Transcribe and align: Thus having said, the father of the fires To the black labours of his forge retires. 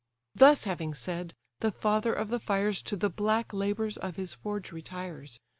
Thus 0.33 0.63
having 0.63 0.95
said, 0.95 1.35
the 1.59 1.71
father 1.71 2.11
of 2.11 2.29
the 2.29 2.39
fires 2.39 2.81
To 2.81 2.95
the 2.95 3.07
black 3.11 3.53
labours 3.53 3.97
of 3.97 4.15
his 4.15 4.33
forge 4.33 4.71
retires. 4.71 5.39